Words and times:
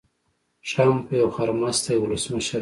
ټرمپ 0.69 1.05
يو 1.21 1.27
خرمستی 1.35 1.95
ولسمشر 1.99 2.57
دي. 2.59 2.59